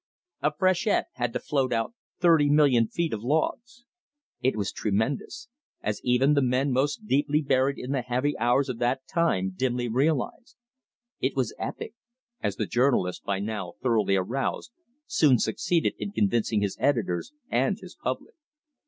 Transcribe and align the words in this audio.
A 0.41 0.51
freshet 0.51 1.05
had 1.13 1.31
to 1.33 1.39
float 1.39 1.71
out 1.71 1.93
thirty 2.19 2.49
million 2.49 2.87
feet 2.87 3.13
of 3.13 3.21
logs. 3.21 3.85
It 4.41 4.55
was 4.55 4.71
tremendous; 4.71 5.47
as 5.83 6.01
even 6.03 6.33
the 6.33 6.41
men 6.41 6.71
most 6.71 7.05
deeply 7.05 7.43
buried 7.43 7.77
in 7.77 7.91
the 7.91 8.01
heavy 8.01 8.35
hours 8.39 8.67
of 8.67 8.79
that 8.79 9.05
time 9.07 9.51
dimly 9.55 9.87
realized. 9.87 10.57
It 11.19 11.35
was 11.35 11.53
epic; 11.59 11.93
as 12.41 12.55
the 12.55 12.65
journalist, 12.65 13.23
by 13.25 13.37
now 13.41 13.73
thoroughly 13.83 14.15
aroused, 14.15 14.71
soon 15.05 15.37
succeeded 15.37 15.93
in 15.99 16.11
convincing 16.11 16.61
his 16.63 16.77
editors 16.79 17.31
and 17.51 17.77
his 17.79 17.95
public. 17.95 18.33